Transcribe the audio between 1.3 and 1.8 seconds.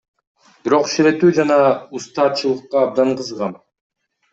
жана